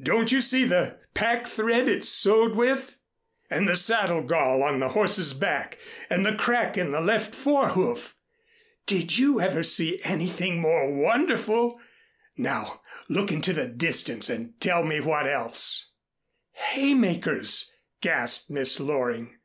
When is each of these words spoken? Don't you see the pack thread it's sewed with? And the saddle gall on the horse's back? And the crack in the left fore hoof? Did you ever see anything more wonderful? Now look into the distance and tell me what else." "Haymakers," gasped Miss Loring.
Don't 0.00 0.30
you 0.30 0.40
see 0.40 0.62
the 0.62 1.00
pack 1.14 1.48
thread 1.48 1.88
it's 1.88 2.08
sewed 2.08 2.54
with? 2.54 3.00
And 3.50 3.66
the 3.66 3.74
saddle 3.74 4.22
gall 4.22 4.62
on 4.62 4.78
the 4.78 4.90
horse's 4.90 5.32
back? 5.34 5.78
And 6.08 6.24
the 6.24 6.36
crack 6.36 6.78
in 6.78 6.92
the 6.92 7.00
left 7.00 7.34
fore 7.34 7.70
hoof? 7.70 8.14
Did 8.86 9.18
you 9.18 9.40
ever 9.40 9.64
see 9.64 10.00
anything 10.04 10.60
more 10.60 10.88
wonderful? 10.92 11.80
Now 12.36 12.82
look 13.08 13.32
into 13.32 13.52
the 13.52 13.66
distance 13.66 14.30
and 14.30 14.54
tell 14.60 14.84
me 14.84 15.00
what 15.00 15.26
else." 15.26 15.90
"Haymakers," 16.52 17.72
gasped 18.00 18.50
Miss 18.50 18.78
Loring. 18.78 19.40